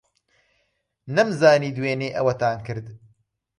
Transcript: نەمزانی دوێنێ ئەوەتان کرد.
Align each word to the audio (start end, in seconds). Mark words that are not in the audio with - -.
نەمزانی 1.15 1.75
دوێنێ 1.77 2.09
ئەوەتان 2.15 2.57
کرد. 2.67 2.87